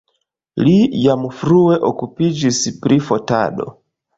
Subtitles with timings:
[0.67, 3.73] Li jam frue okupiĝis pri fotado.